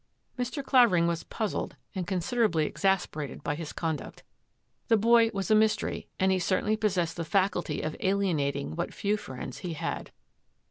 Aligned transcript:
Mr. 0.35 0.65
Clavering 0.65 1.05
was 1.05 1.21
puzzled 1.21 1.75
and 1.93 2.07
considerably 2.07 2.65
ex 2.65 2.83
asperated 2.83 3.43
by 3.43 3.53
his 3.53 3.71
conduct. 3.71 4.23
The 4.87 4.97
boy 4.97 5.29
was 5.31 5.51
a 5.51 5.53
mys 5.55 5.77
tery, 5.77 6.07
and 6.19 6.31
he 6.31 6.39
certainly 6.39 6.75
possessed 6.75 7.17
the 7.17 7.23
faculty 7.23 7.81
of 7.83 7.95
alienating 7.99 8.75
what 8.75 8.95
few 8.95 9.15
friends 9.15 9.59
he 9.59 9.73
had. 9.73 10.11